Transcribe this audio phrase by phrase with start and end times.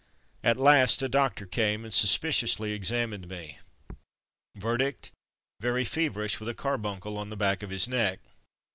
[0.43, 3.59] At last a doctor came, and suspiciously examined me.
[4.55, 5.11] Verdict:
[5.59, 8.19] "Very feverish, with a carbuncle on the back of his neck.